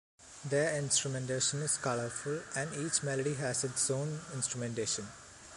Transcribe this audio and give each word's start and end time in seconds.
Their 0.43 0.75
instrumentation 0.79 1.61
is 1.61 1.77
colorful 1.77 2.41
and 2.55 2.73
each 2.73 3.03
melody 3.03 3.35
has 3.35 3.63
its 3.63 3.91
own 3.91 4.21
instrumentation. 4.33 5.07